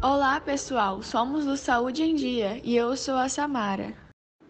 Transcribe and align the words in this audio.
Olá, 0.00 0.40
pessoal. 0.40 1.02
Somos 1.02 1.44
do 1.44 1.56
Saúde 1.56 2.04
em 2.04 2.14
Dia 2.14 2.60
e 2.62 2.76
eu 2.76 2.96
sou 2.96 3.16
a 3.16 3.28
Samara. 3.28 3.94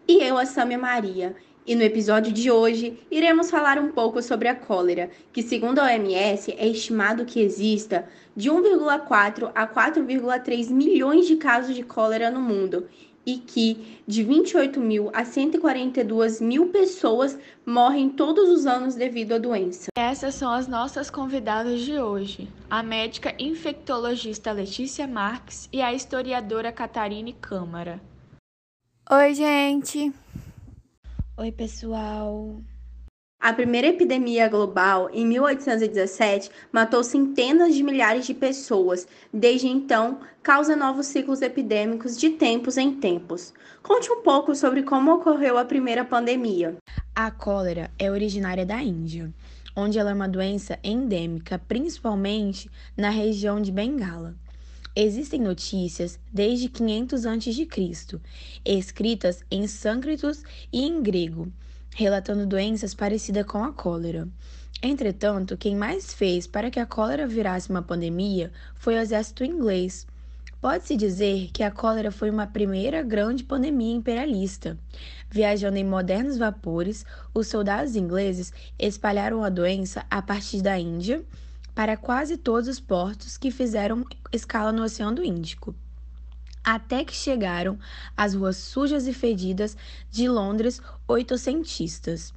E 0.07 0.21
eu, 0.21 0.37
a 0.37 0.45
Sâmia 0.45 0.77
Maria. 0.77 1.35
E 1.65 1.73
no 1.73 1.81
episódio 1.81 2.31
de 2.31 2.51
hoje, 2.51 2.99
iremos 3.09 3.49
falar 3.49 3.79
um 3.79 3.91
pouco 3.91 4.21
sobre 4.21 4.47
a 4.47 4.53
cólera, 4.53 5.09
que, 5.33 5.41
segundo 5.41 5.79
a 5.79 5.85
OMS, 5.85 6.51
é 6.51 6.67
estimado 6.67 7.25
que 7.25 7.39
exista 7.39 8.07
de 8.35 8.51
1,4 8.51 9.51
a 9.55 9.67
4,3 9.67 10.69
milhões 10.69 11.25
de 11.25 11.35
casos 11.35 11.75
de 11.75 11.81
cólera 11.81 12.29
no 12.29 12.39
mundo 12.39 12.87
e 13.29 13.37
que 13.37 14.01
de 14.07 14.23
28 14.23 14.79
mil 14.79 15.11
a 15.13 15.23
142 15.23 16.41
mil 16.41 16.69
pessoas 16.69 17.37
morrem 17.65 18.09
todos 18.09 18.49
os 18.49 18.65
anos 18.65 18.95
devido 18.95 19.33
à 19.33 19.37
doença. 19.37 19.87
Essas 19.95 20.33
são 20.33 20.51
as 20.51 20.67
nossas 20.67 21.09
convidadas 21.11 21.81
de 21.81 21.99
hoje: 21.99 22.47
a 22.69 22.81
médica 22.81 23.35
infectologista 23.37 24.51
Letícia 24.51 25.07
Marques 25.07 25.69
e 25.71 25.81
a 25.81 25.93
historiadora 25.93 26.71
Catarine 26.71 27.33
Câmara. 27.33 28.01
Oi, 29.11 29.33
gente! 29.33 30.11
Oi, 31.37 31.51
pessoal! 31.51 32.57
A 33.41 33.53
primeira 33.53 33.87
epidemia 33.87 34.49
global, 34.49 35.09
em 35.13 35.25
1817, 35.25 36.51
matou 36.73 37.01
centenas 37.01 37.73
de 37.73 37.81
milhares 37.81 38.27
de 38.27 38.33
pessoas. 38.33 39.07
Desde 39.33 39.65
então, 39.65 40.19
causa 40.43 40.75
novos 40.75 41.05
ciclos 41.05 41.41
epidêmicos 41.41 42.17
de 42.17 42.31
tempos 42.31 42.75
em 42.75 42.99
tempos. 42.99 43.53
Conte 43.81 44.11
um 44.11 44.21
pouco 44.23 44.53
sobre 44.53 44.83
como 44.83 45.13
ocorreu 45.13 45.57
a 45.57 45.63
primeira 45.63 46.03
pandemia. 46.03 46.75
A 47.15 47.31
cólera 47.31 47.89
é 47.97 48.11
originária 48.11 48.65
da 48.65 48.83
Índia, 48.83 49.33
onde 49.73 49.97
ela 49.97 50.11
é 50.11 50.13
uma 50.13 50.27
doença 50.27 50.77
endêmica, 50.83 51.57
principalmente 51.65 52.69
na 52.97 53.09
região 53.09 53.61
de 53.61 53.71
Bengala. 53.71 54.35
Existem 54.93 55.39
notícias 55.39 56.19
desde 56.29 56.67
500 56.67 57.25
a.C., 57.25 57.67
escritas 58.65 59.45
em 59.49 59.65
sânscrito 59.65 60.29
e 60.73 60.83
em 60.83 61.01
grego 61.01 61.49
relatando 61.95 62.45
doenças 62.45 62.93
parecidas 62.93 63.45
com 63.45 63.63
a 63.63 63.73
cólera. 63.73 64.27
Entretanto, 64.81 65.57
quem 65.57 65.75
mais 65.75 66.13
fez 66.13 66.47
para 66.47 66.71
que 66.71 66.79
a 66.79 66.85
cólera 66.85 67.27
virasse 67.27 67.69
uma 67.69 67.81
pandemia 67.81 68.51
foi 68.75 68.95
o 68.95 68.99
exército 68.99 69.43
inglês. 69.43 70.07
Pode-se 70.61 70.95
dizer 70.95 71.49
que 71.53 71.63
a 71.63 71.71
cólera 71.71 72.11
foi 72.11 72.29
uma 72.29 72.47
primeira 72.47 73.01
grande 73.01 73.43
pandemia 73.43 73.95
imperialista. 73.95 74.77
Viajando 75.29 75.77
em 75.77 75.83
modernos 75.83 76.37
vapores, 76.37 77.05
os 77.33 77.47
soldados 77.47 77.95
ingleses 77.95 78.53
espalharam 78.77 79.43
a 79.43 79.49
doença 79.49 80.05
a 80.09 80.21
partir 80.21 80.61
da 80.61 80.79
Índia 80.79 81.23
para 81.75 81.97
quase 81.97 82.37
todos 82.37 82.67
os 82.69 82.79
portos 82.79 83.37
que 83.37 83.51
fizeram 83.51 84.05
escala 84.31 84.71
no 84.71 84.83
Oceano 84.83 85.23
Índico 85.23 85.75
até 86.63 87.03
que 87.03 87.15
chegaram 87.15 87.77
às 88.15 88.33
ruas 88.33 88.57
sujas 88.57 89.07
e 89.07 89.13
fedidas 89.13 89.75
de 90.09 90.27
Londres 90.27 90.81
oitocentistas. 91.07 92.33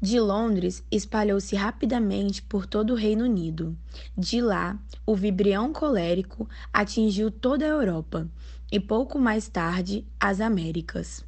De 0.00 0.18
Londres, 0.18 0.84
espalhou-se 0.90 1.54
rapidamente 1.54 2.42
por 2.42 2.66
todo 2.66 2.92
o 2.92 2.96
Reino 2.96 3.24
Unido. 3.24 3.76
De 4.18 4.40
lá, 4.40 4.76
o 5.06 5.14
vibrião 5.14 5.72
colérico 5.72 6.48
atingiu 6.72 7.30
toda 7.30 7.64
a 7.64 7.68
Europa 7.68 8.28
e 8.70 8.80
pouco 8.80 9.18
mais 9.18 9.48
tarde 9.48 10.04
as 10.18 10.40
Américas. 10.40 11.24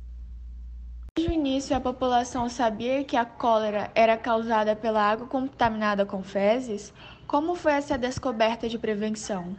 Desde 1.16 1.32
o 1.32 1.38
início, 1.38 1.76
a 1.76 1.80
população 1.80 2.48
sabia 2.48 3.04
que 3.04 3.16
a 3.16 3.24
cólera 3.24 3.88
era 3.94 4.16
causada 4.16 4.74
pela 4.74 5.00
água 5.00 5.28
contaminada 5.28 6.04
com 6.04 6.24
fezes? 6.24 6.92
Como 7.24 7.54
foi 7.54 7.70
essa 7.74 7.96
descoberta 7.96 8.68
de 8.68 8.76
prevenção? 8.80 9.56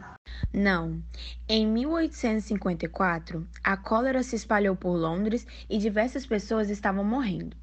Não. 0.53 1.02
Em 1.48 1.66
1854, 1.66 3.48
a 3.64 3.78
cólera 3.78 4.22
se 4.22 4.36
espalhou 4.36 4.76
por 4.76 4.98
Londres 4.98 5.48
e 5.70 5.78
diversas 5.78 6.26
pessoas 6.26 6.70
estavam 6.70 7.06
morrendo. 7.06 7.56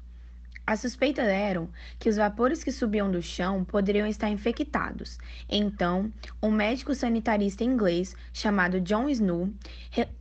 As 0.65 0.79
suspeitas 0.79 1.27
eram 1.27 1.69
que 1.99 2.07
os 2.07 2.15
vapores 2.15 2.63
que 2.63 2.71
subiam 2.71 3.11
do 3.11 3.21
chão 3.21 3.65
poderiam 3.65 4.07
estar 4.07 4.29
infectados. 4.29 5.17
Então, 5.49 6.09
um 6.41 6.49
médico 6.49 6.95
sanitarista 6.95 7.65
inglês 7.65 8.15
chamado 8.31 8.79
John 8.79 9.09
Snow 9.09 9.49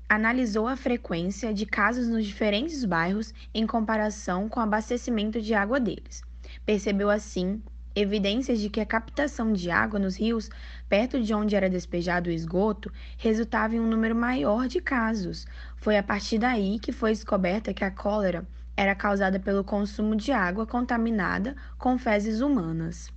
analisou 0.08 0.66
a 0.66 0.76
frequência 0.76 1.54
de 1.54 1.64
casos 1.64 2.08
nos 2.08 2.26
diferentes 2.26 2.84
bairros 2.84 3.32
em 3.54 3.64
comparação 3.68 4.48
com 4.48 4.58
o 4.58 4.62
abastecimento 4.64 5.40
de 5.40 5.54
água 5.54 5.78
deles. 5.78 6.22
Percebeu 6.66 7.08
assim 7.08 7.62
evidências 7.94 8.58
de 8.58 8.68
que 8.68 8.80
a 8.80 8.86
captação 8.86 9.52
de 9.52 9.70
água 9.70 9.98
nos 9.98 10.16
rios, 10.16 10.50
perto 10.88 11.22
de 11.22 11.32
onde 11.32 11.54
era 11.54 11.70
despejado 11.70 12.30
o 12.30 12.32
esgoto, 12.32 12.92
resultava 13.16 13.76
em 13.76 13.80
um 13.80 13.86
número 13.86 14.16
maior 14.16 14.66
de 14.66 14.80
casos. 14.80 15.46
Foi 15.76 15.96
a 15.96 16.02
partir 16.02 16.38
daí 16.38 16.80
que 16.80 16.90
foi 16.90 17.12
descoberta 17.12 17.72
que 17.72 17.84
a 17.84 17.90
cólera 17.92 18.44
era 18.76 18.94
causada 18.94 19.38
pelo 19.38 19.64
consumo 19.64 20.16
de 20.16 20.32
água 20.32 20.66
contaminada 20.66 21.56
com 21.78 21.98
fezes 21.98 22.40
humanas. 22.40 23.12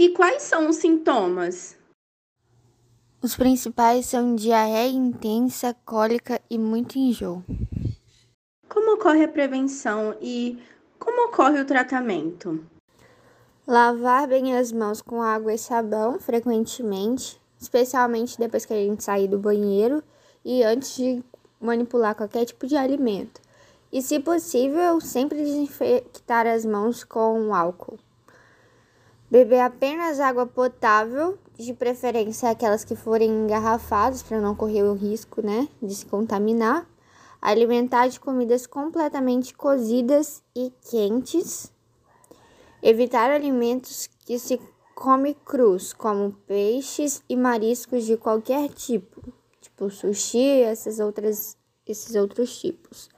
E 0.00 0.10
quais 0.10 0.42
são 0.42 0.68
os 0.68 0.76
sintomas? 0.76 1.76
Os 3.22 3.36
principais 3.36 4.06
são 4.06 4.34
diarreia 4.34 4.88
intensa, 4.88 5.76
cólica 5.84 6.40
e 6.48 6.58
muito 6.58 6.98
enjoo. 6.98 7.44
Como 8.66 8.94
ocorre 8.94 9.24
a 9.24 9.28
prevenção 9.28 10.16
e 10.22 10.58
como 10.98 11.28
ocorre 11.28 11.60
o 11.60 11.66
tratamento? 11.66 12.64
Lavar 13.66 14.26
bem 14.26 14.56
as 14.56 14.72
mãos 14.72 15.02
com 15.02 15.22
água 15.22 15.52
e 15.52 15.58
sabão 15.58 16.18
frequentemente, 16.18 17.38
especialmente 17.60 18.38
depois 18.38 18.64
que 18.64 18.72
a 18.72 18.76
gente 18.76 19.04
sair 19.04 19.28
do 19.28 19.38
banheiro 19.38 20.02
e 20.42 20.62
antes 20.62 20.96
de 20.96 21.22
manipular 21.60 22.14
qualquer 22.14 22.46
tipo 22.46 22.66
de 22.66 22.74
alimento. 22.74 23.40
E, 23.92 24.00
se 24.02 24.20
possível, 24.20 25.00
sempre 25.00 25.38
desinfectar 25.38 26.46
as 26.46 26.64
mãos 26.64 27.02
com 27.02 27.54
álcool. 27.54 27.98
Beber 29.30 29.60
apenas 29.60 30.20
água 30.20 30.46
potável, 30.46 31.38
de 31.56 31.74
preferência 31.74 32.50
aquelas 32.50 32.84
que 32.84 32.96
forem 32.96 33.30
engarrafadas, 33.30 34.22
para 34.22 34.40
não 34.40 34.54
correr 34.54 34.82
o 34.82 34.94
risco 34.94 35.44
né, 35.44 35.68
de 35.82 35.94
se 35.94 36.06
contaminar. 36.06 36.86
Alimentar 37.40 38.08
de 38.08 38.20
comidas 38.20 38.66
completamente 38.66 39.54
cozidas 39.54 40.42
e 40.54 40.72
quentes 40.90 41.72
Evitar 42.82 43.30
alimentos 43.30 44.08
que 44.24 44.38
se 44.38 44.58
come 44.94 45.34
crus, 45.44 45.92
como 45.92 46.32
peixes 46.46 47.22
e 47.28 47.36
mariscos 47.36 48.06
de 48.06 48.16
qualquer 48.16 48.70
tipo, 48.70 49.22
tipo 49.60 49.90
sushi, 49.90 50.62
essas 50.62 50.98
outras, 50.98 51.58
esses 51.86 52.14
outros 52.14 52.58
tipos. 52.58 53.10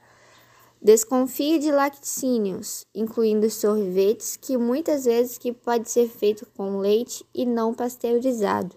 Desconfie 0.83 1.59
de 1.59 1.71
laticínios, 1.71 2.85
incluindo 2.93 3.49
sorvetes, 3.49 4.35
que 4.35 4.57
muitas 4.57 5.05
vezes 5.05 5.37
que 5.37 5.53
pode 5.53 5.89
ser 5.89 6.09
feito 6.09 6.45
com 6.57 6.79
leite 6.79 7.25
e 7.33 7.45
não 7.45 7.73
pasteurizado. 7.73 8.75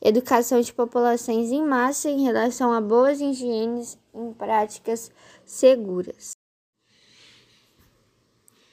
Educação 0.00 0.60
de 0.60 0.72
populações 0.72 1.50
em 1.50 1.64
massa 1.66 2.08
em 2.08 2.22
relação 2.22 2.72
a 2.72 2.80
boas 2.80 3.20
higienes 3.20 3.98
em 4.14 4.32
práticas 4.34 5.10
seguras. 5.44 6.36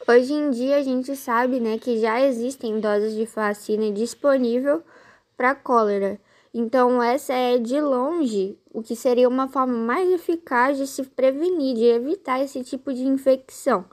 Hoje 0.08 0.32
em 0.32 0.52
dia 0.52 0.76
a 0.76 0.84
gente 0.84 1.16
sabe, 1.16 1.60
né, 1.60 1.80
que 1.80 1.98
já 1.98 2.22
existem 2.22 2.80
doses 2.80 3.16
de 3.16 3.26
vacina 3.26 3.92
disponível 3.92 4.84
para 5.36 5.56
cólera. 5.56 6.22
Então 6.54 7.02
essa 7.02 7.34
é 7.34 7.58
de 7.58 7.80
longe 7.80 8.58
o 8.74 8.82
que 8.82 8.96
seria 8.96 9.30
uma 9.30 9.48
forma 9.48 9.74
mais 9.74 10.10
eficaz 10.12 10.78
de 10.78 10.86
se 10.86 11.04
prevenir, 11.04 11.76
de 11.76 11.86
evitar 11.86 12.42
esse 12.42 12.64
tipo 12.64 12.94
de 12.94 13.04
infecção. 13.04 13.86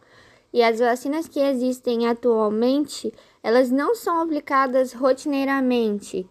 E 0.52 0.62
as 0.62 0.78
vacinas 0.80 1.28
que 1.28 1.38
existem 1.40 2.08
atualmente, 2.08 3.12
elas 3.42 3.70
não 3.70 3.94
são 3.94 4.20
aplicadas 4.20 4.92
rotineiramente 4.92 6.28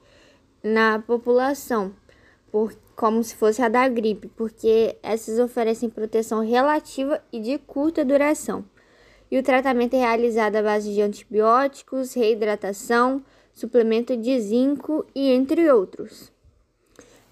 na 0.63 0.99
população, 0.99 1.93
por, 2.51 2.73
como 2.95 3.23
se 3.23 3.35
fosse 3.35 3.61
a 3.61 3.69
da 3.69 3.87
gripe, 3.87 4.27
porque 4.27 4.97
essas 5.03 5.39
oferecem 5.39 5.89
proteção 5.89 6.41
relativa 6.41 7.21
e 7.31 7.39
de 7.39 7.57
curta 7.59 8.03
duração 8.03 8.65
e 9.29 9.37
o 9.37 9.43
tratamento 9.43 9.93
é 9.93 9.99
realizado 9.99 10.55
à 10.55 10.63
base 10.63 10.93
de 10.93 11.01
antibióticos, 11.01 12.13
reidratação, 12.13 13.23
suplemento 13.57 14.15
de 14.15 14.39
zinco 14.39 15.03
e 15.15 15.31
entre 15.31 15.71
outros. 15.71 16.31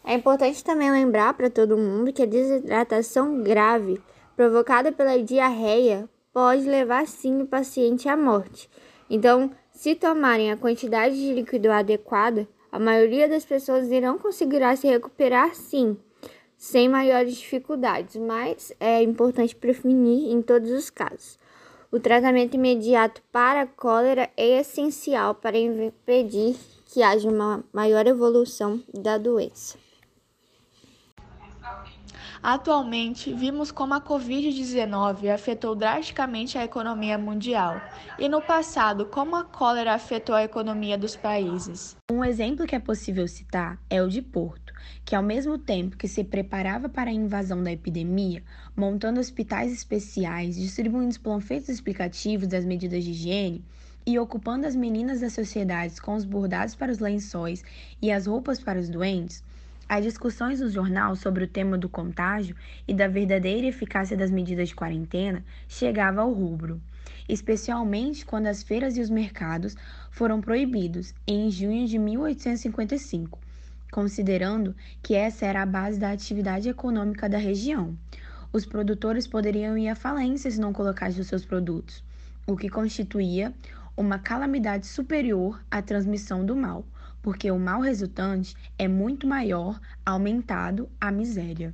É 0.03 0.15
importante 0.15 0.63
também 0.63 0.91
lembrar 0.91 1.35
para 1.35 1.51
todo 1.51 1.77
mundo 1.77 2.11
que 2.11 2.23
a 2.23 2.25
desidratação 2.25 3.43
grave 3.43 4.01
provocada 4.35 4.91
pela 4.91 5.21
diarreia 5.21 6.09
pode 6.33 6.63
levar 6.63 7.05
sim 7.05 7.43
o 7.43 7.47
paciente 7.47 8.09
à 8.09 8.17
morte. 8.17 8.67
Então, 9.07 9.51
se 9.71 9.93
tomarem 9.93 10.51
a 10.51 10.57
quantidade 10.57 11.15
de 11.15 11.31
líquido 11.31 11.71
adequada, 11.71 12.47
a 12.71 12.79
maioria 12.79 13.29
das 13.29 13.45
pessoas 13.45 13.91
irão 13.91 14.17
conseguir 14.17 14.61
se 14.77 14.87
recuperar 14.87 15.53
sim, 15.53 15.95
sem 16.57 16.89
maiores 16.89 17.35
dificuldades, 17.35 18.15
mas 18.15 18.73
é 18.79 19.03
importante 19.03 19.55
prevenir 19.55 20.31
em 20.31 20.41
todos 20.41 20.71
os 20.71 20.89
casos. 20.89 21.37
O 21.91 21.99
tratamento 21.99 22.55
imediato 22.55 23.21
para 23.31 23.61
a 23.61 23.67
cólera 23.67 24.29
é 24.35 24.59
essencial 24.59 25.35
para 25.35 25.57
impedir 25.57 26.55
que 26.85 27.03
haja 27.03 27.29
uma 27.29 27.63
maior 27.71 28.07
evolução 28.07 28.81
da 28.93 29.17
doença. 29.17 29.84
Atualmente, 32.47 33.33
vimos 33.33 33.71
como 33.71 33.95
a 33.95 33.99
Covid-19 33.99 35.33
afetou 35.33 35.73
drasticamente 35.73 36.59
a 36.59 36.63
economia 36.63 37.17
mundial 37.17 37.81
e, 38.19 38.29
no 38.29 38.39
passado, 38.39 39.07
como 39.07 39.35
a 39.35 39.43
cólera 39.43 39.95
afetou 39.95 40.35
a 40.35 40.43
economia 40.43 40.95
dos 40.95 41.15
países. 41.15 41.97
Um 42.07 42.23
exemplo 42.23 42.67
que 42.67 42.75
é 42.75 42.79
possível 42.79 43.27
citar 43.27 43.81
é 43.89 43.99
o 43.99 44.07
de 44.07 44.21
Porto, 44.21 44.71
que, 45.03 45.15
ao 45.15 45.23
mesmo 45.23 45.57
tempo 45.57 45.97
que 45.97 46.07
se 46.07 46.23
preparava 46.23 46.87
para 46.87 47.09
a 47.09 47.13
invasão 47.13 47.63
da 47.63 47.71
epidemia, 47.71 48.43
montando 48.77 49.19
hospitais 49.19 49.73
especiais, 49.73 50.55
distribuindo 50.55 51.19
panfletos 51.19 51.69
explicativos 51.69 52.47
das 52.47 52.63
medidas 52.63 53.03
de 53.03 53.09
higiene, 53.09 53.65
e 54.05 54.19
ocupando 54.19 54.67
as 54.67 54.75
meninas 54.75 55.21
das 55.21 55.33
sociedades 55.33 55.99
com 55.99 56.13
os 56.13 56.23
bordados 56.23 56.75
para 56.75 56.91
os 56.91 56.99
lençóis 56.99 57.63
e 57.99 58.11
as 58.11 58.27
roupas 58.27 58.59
para 58.59 58.79
os 58.79 58.87
doentes, 58.87 59.43
as 59.87 60.03
discussões 60.03 60.59
no 60.59 60.69
jornal 60.69 61.15
sobre 61.15 61.43
o 61.43 61.47
tema 61.47 61.77
do 61.77 61.87
contágio 61.87 62.55
e 62.87 62.93
da 62.93 63.07
verdadeira 63.07 63.67
eficácia 63.67 64.17
das 64.17 64.31
medidas 64.31 64.69
de 64.69 64.75
quarentena 64.75 65.45
chegava 65.67 66.21
ao 66.21 66.33
rubro, 66.33 66.81
especialmente 67.29 68.25
quando 68.25 68.47
as 68.47 68.63
feiras 68.63 68.97
e 68.97 69.01
os 69.01 69.09
mercados 69.09 69.75
foram 70.09 70.41
proibidos 70.41 71.13
em 71.27 71.51
junho 71.51 71.87
de 71.87 71.99
1855, 71.99 73.39
considerando 73.91 74.75
que 75.03 75.13
essa 75.13 75.45
era 75.45 75.61
a 75.61 75.65
base 75.67 75.99
da 75.99 76.11
atividade 76.11 76.67
econômica 76.67 77.29
da 77.29 77.37
região. 77.37 77.95
Os 78.51 78.65
produtores 78.65 79.27
poderiam 79.27 79.77
ir 79.77 79.89
à 79.89 79.95
falência 79.95 80.49
se 80.49 80.59
não 80.59 80.73
colocassem 80.73 81.21
os 81.21 81.27
seus 81.27 81.45
produtos, 81.45 82.03
o 82.47 82.55
que 82.55 82.69
constituía 82.69 83.53
uma 83.95 84.17
calamidade 84.17 84.87
superior 84.87 85.61
à 85.69 85.81
transmissão 85.81 86.45
do 86.45 86.55
mal, 86.55 86.85
porque 87.25 87.49
o 87.49 87.57
mal 87.57 87.81
resultante 87.81 88.53
é 88.77 88.87
muito 88.87 89.25
maior, 89.25 89.81
aumentado 90.05 90.87
a 91.01 91.09
miséria. 91.09 91.73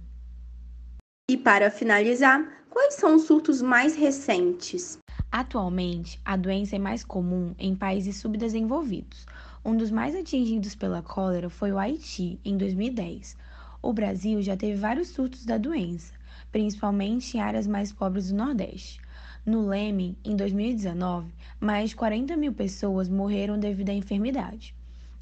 E 1.30 1.36
para 1.36 1.70
finalizar, 1.70 2.64
quais 2.70 2.94
são 2.94 3.18
os 3.18 3.24
surtos 3.24 3.62
mais 3.62 3.94
recentes? 3.94 4.98
Atualmente, 5.30 6.22
a 6.24 6.38
doença 6.38 6.78
é 6.78 6.80
mais 6.80 7.04
comum 7.04 7.54
em 7.60 7.76
países 7.76 8.16
subdesenvolvidos. 8.16 9.26
Um 9.66 9.76
dos 9.76 9.92
mais 9.92 10.16
atingidos 10.16 10.74
pela 10.74 11.02
cólera 11.02 11.50
foi 11.50 11.74
o 11.74 11.78
Haiti, 11.78 12.40
em 12.46 12.56
2010. 12.56 13.36
O 13.82 13.92
Brasil 13.92 14.42
já 14.42 14.56
teve 14.56 14.80
vários 14.80 15.10
surtos 15.10 15.46
da 15.46 15.58
doença, 15.58 16.14
principalmente 16.50 17.36
em 17.36 17.42
áreas 17.42 17.68
mais 17.68 17.92
pobres 17.92 18.30
do 18.30 18.38
Nordeste. 18.38 19.02
No 19.46 19.68
Leme, 19.68 20.18
em 20.24 20.34
2019, 20.34 21.30
mais 21.60 21.90
de 21.90 21.98
40 21.98 22.38
mil 22.38 22.54
pessoas 22.54 23.10
morreram 23.10 23.60
devido 23.60 23.90
à 23.90 23.94
enfermidade. 23.94 24.74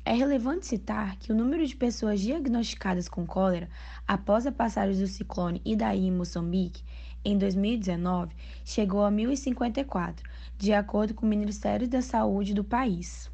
É 0.10 0.14
relevante 0.14 0.66
citar 0.66 1.18
que 1.18 1.32
o 1.32 1.36
número 1.36 1.64
de 1.68 1.76
pessoas 1.76 2.20
diagnosticadas 2.20 3.08
com 3.08 3.28
cólera 3.28 3.70
após 4.08 4.48
a 4.48 4.52
passagem 4.52 5.00
do 5.00 5.06
ciclone 5.06 5.62
Idaí 5.64 6.08
em 6.08 6.12
Moçambique 6.12 6.82
em 7.24 7.38
2019 7.38 8.34
chegou 8.66 9.06
a 9.06 9.12
1.054, 9.12 10.16
de 10.58 10.74
acordo 10.74 11.14
com 11.14 11.28
o 11.28 11.30
Ministério 11.30 11.88
da 11.88 12.02
Saúde 12.02 12.56
do 12.56 12.64
país. 12.64 13.30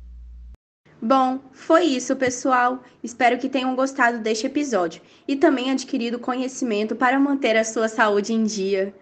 Bom, 1.01 1.39
foi 1.53 1.85
isso, 1.85 2.13
pessoal. 2.17 2.83
Espero 3.01 3.37
que 3.39 3.47
tenham 3.47 3.73
gostado 3.73 4.19
deste 4.19 4.45
episódio 4.45 5.01
e 5.25 5.37
também 5.37 5.71
adquirido 5.71 6.19
conhecimento 6.19 6.93
para 6.93 7.17
manter 7.17 7.55
a 7.55 7.63
sua 7.63 7.87
saúde 7.87 8.33
em 8.33 8.43
dia. 8.43 8.93